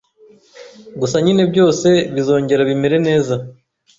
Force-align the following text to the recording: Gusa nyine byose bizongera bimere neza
Gusa 0.99 1.15
nyine 1.25 1.43
byose 1.51 1.87
bizongera 2.13 2.61
bimere 2.69 2.97
neza 3.07 3.35